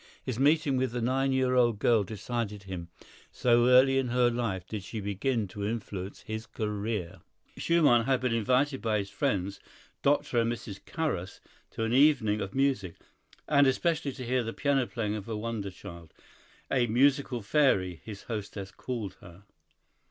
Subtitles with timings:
[0.23, 4.83] His meeting with the nine year old girl decided him—so early in her life did
[4.83, 7.19] she begin to influence his career!
[7.19, 7.21] [Illustration:
[7.55, 9.59] Robert Schumann.] Schumann had been invited by his friends,
[10.01, 10.39] Dr.
[10.39, 10.83] and Mrs.
[10.87, 12.95] Carus, to an evening of music,
[13.47, 18.71] and especially to hear the piano playing of a wonder child—a "musical fairy," his hostess
[18.71, 19.43] called her.